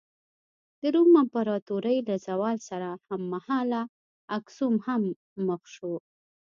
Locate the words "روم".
0.95-1.11